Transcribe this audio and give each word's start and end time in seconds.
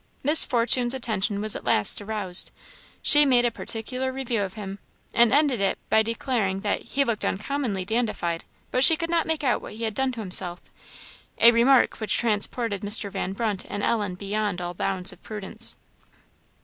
Miss 0.23 0.43
Fortune's 0.45 0.95
attention 0.95 1.41
was 1.41 1.55
at 1.55 1.63
last 1.63 2.01
aroused; 2.01 2.49
she 3.03 3.23
made 3.23 3.45
a 3.45 3.51
particular 3.51 4.11
review 4.11 4.41
of 4.41 4.55
him, 4.55 4.79
and 5.13 5.31
ended 5.31 5.61
it 5.61 5.77
by 5.91 6.01
declaring, 6.01 6.61
that 6.61 6.81
"he 6.81 7.03
looked 7.03 7.23
uncommonly 7.23 7.85
dandified, 7.85 8.43
but 8.71 8.83
she 8.83 8.97
could 8.97 9.11
not 9.11 9.27
make 9.27 9.43
out 9.43 9.61
what 9.61 9.73
he 9.73 9.83
had 9.83 9.93
done 9.93 10.11
to 10.13 10.19
himself;" 10.19 10.59
a 11.37 11.51
remark 11.51 11.99
which 11.99 12.17
transported 12.17 12.81
Mr. 12.81 13.11
Van 13.11 13.33
Brunt 13.33 13.63
and 13.69 13.83
Ellen 13.83 14.15
beyond 14.15 14.59
all 14.59 14.73
bounds 14.73 15.13
of 15.13 15.21
prudence. 15.21 15.77